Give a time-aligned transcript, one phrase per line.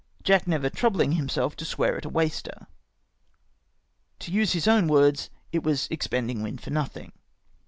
[0.23, 2.65] Jack never troubling himself to swear at a waister.
[4.21, 7.11] To use his own words, it" was expending wind for nothing."